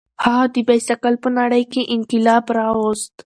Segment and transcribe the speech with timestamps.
[0.23, 3.11] هغه د بایسکل په نړۍ کې انقلاب راوست.